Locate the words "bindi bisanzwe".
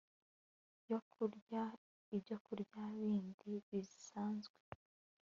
2.99-4.57